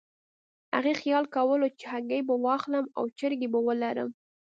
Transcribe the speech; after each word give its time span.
هغې 0.75 0.93
خیال 1.01 1.25
کولو 1.35 1.67
چې 1.79 1.85
هګۍ 1.93 2.21
به 2.27 2.33
واخلم 2.45 2.85
او 2.97 3.03
چرګې 3.17 3.47
به 3.53 3.59
ولرم. 3.67 4.09